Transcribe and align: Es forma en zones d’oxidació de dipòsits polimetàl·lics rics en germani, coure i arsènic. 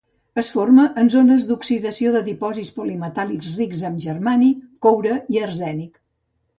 Es 0.41 0.47
forma 0.53 0.85
en 1.01 1.11
zones 1.15 1.45
d’oxidació 1.49 2.15
de 2.17 2.23
dipòsits 2.31 2.73
polimetàl·lics 2.81 3.53
rics 3.61 3.87
en 3.93 4.03
germani, 4.09 4.53
coure 4.89 5.19
i 5.39 5.45
arsènic. 5.49 6.07